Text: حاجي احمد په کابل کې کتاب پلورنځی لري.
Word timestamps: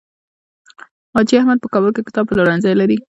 حاجي 1.15 1.35
احمد 1.39 1.57
په 1.61 1.67
کابل 1.73 1.89
کې 1.95 2.01
کتاب 2.07 2.25
پلورنځی 2.29 2.73
لري. 2.79 2.97